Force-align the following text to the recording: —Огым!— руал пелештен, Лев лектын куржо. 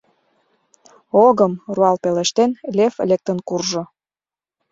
—Огым!— 1.25 1.53
руал 1.75 1.95
пелештен, 2.03 2.51
Лев 2.75 2.93
лектын 3.09 3.37
куржо. 3.47 3.83